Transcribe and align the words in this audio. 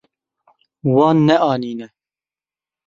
Wan 0.93 1.17
neanîne. 1.27 1.87